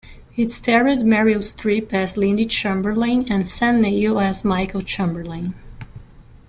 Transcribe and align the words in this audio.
It 0.35 0.49
starred 0.49 1.01
Meryl 1.03 1.43
Streep 1.43 1.93
as 1.93 2.17
Lindy 2.17 2.45
Chamberlain 2.47 3.31
and 3.31 3.47
Sam 3.47 3.81
Neill 3.81 4.19
as 4.19 4.43
Michael 4.43 4.81
Chamberlain. 4.81 5.53